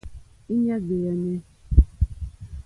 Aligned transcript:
Íɲá 0.53 0.75
ɡbèànè. 0.85 1.33